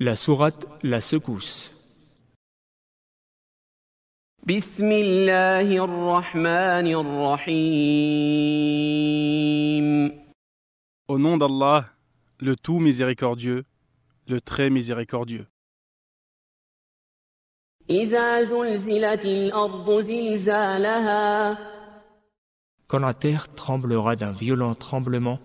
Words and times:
La 0.00 0.14
sourate 0.14 0.66
La 0.84 1.00
secousse. 1.00 1.72
بسم 4.46 4.92
الله 4.92 5.84
الرحمن 5.84 6.86
الرحيم 6.94 8.48
Au 11.08 11.18
nom 11.18 11.36
d'Allah, 11.36 11.84
le 12.38 12.54
tout 12.54 12.78
miséricordieux, 12.78 13.64
le 14.28 14.40
très 14.40 14.70
miséricordieux. 14.70 15.46
إذا 17.90 18.44
زلزلت 18.44 19.24
الأرض 19.26 20.00
زلزالها 20.00 21.56
Quand 22.86 23.00
la 23.00 23.14
terre 23.14 23.52
tremblera 23.54 24.16
d'un 24.16 24.32
violent 24.32 24.74
tremblement, 24.74 25.40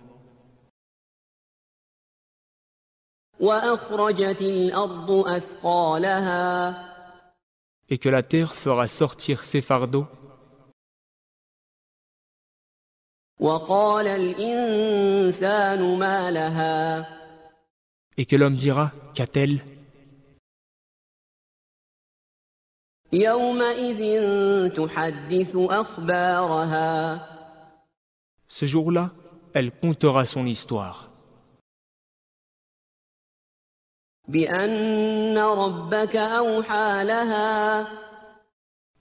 Et 7.89 7.99
que 7.99 8.09
la 8.09 8.23
terre 8.23 8.55
fera 8.55 8.89
sortir 8.89 9.45
ses 9.45 9.61
fardeaux. 9.61 10.07
Et 18.17 18.27
que 18.27 18.37
l'homme 18.37 18.57
dira, 18.57 18.91
qu'a-t-elle? 19.15 19.63
Ce 28.49 28.67
jour-là, 28.67 29.11
elle 29.55 29.73
contera 29.73 30.25
son 30.27 30.45
histoire. 30.47 31.08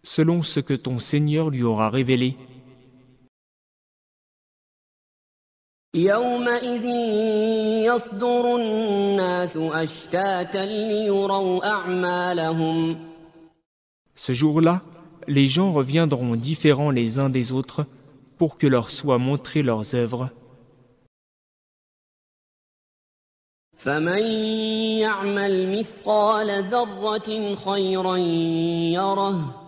selon 0.04 0.42
ce 0.42 0.60
que 0.60 0.74
ton 0.74 0.98
Seigneur 0.98 1.50
lui 1.50 1.62
aura 1.62 1.90
révélé. 1.90 2.36
يومئذ 5.94 6.84
يصدر 7.84 8.56
الناس 8.56 9.56
أشتاتا 9.56 10.66
ليروا 10.66 11.66
أعمالهم 11.66 12.96
Ce 14.14 14.32
jour-là, 14.32 14.80
les 15.28 15.46
gens 15.46 15.72
reviendront 15.72 16.34
différents 16.36 16.90
les 16.90 17.18
uns 17.18 17.28
des 17.28 17.52
autres 17.52 17.84
pour 18.38 18.56
que 18.56 18.66
leur 18.66 18.90
soient 18.90 19.18
montrées 19.18 19.62
leurs 19.62 19.94
œuvres. 19.94 20.30
فمن 23.76 24.22
يعمل 25.00 25.78
مثقال 25.78 26.64
ذرة 26.64 27.54
خيرا 27.54 28.16
يره 28.96 29.58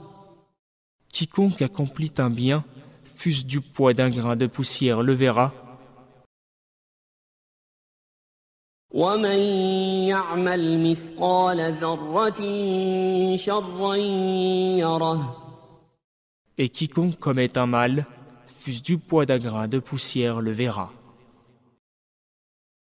Quiconque 1.12 1.62
accomplit 1.62 2.14
un 2.18 2.30
bien, 2.30 2.64
fût-ce 3.04 3.44
du 3.44 3.60
poids 3.60 3.92
d'un 3.92 4.10
grain 4.10 4.36
de 4.36 4.46
poussière, 4.46 5.02
le 5.02 5.12
verra, 5.12 5.52
ومن 8.90 9.38
يعمل 10.08 10.90
مثقال 10.90 11.74
ذرة 11.74 12.42
شرا 13.36 13.96
يره 14.76 15.40
et 16.56 16.68
quiconque 16.68 17.18
commet 17.18 17.58
un 17.58 17.66
mal, 17.66 18.06
fût-ce 18.60 18.82
du 18.82 18.98
poids 18.98 19.26
d'un 19.26 19.38
grain 19.38 19.66
de 19.66 19.80
poussière, 19.80 20.40
le 20.40 20.52
verra. 20.52 20.92